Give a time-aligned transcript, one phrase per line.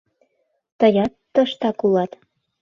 [0.79, 2.11] Тыят тыштак улат?..